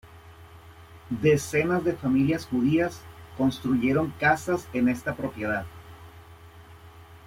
Docenas 1.11 1.83
de 1.83 1.93
familias 1.93 2.47
judías 2.47 3.01
construyeron 3.37 4.09
casas 4.19 4.67
en 4.73 4.89
esta 4.89 5.13
propiedad. 5.15 5.67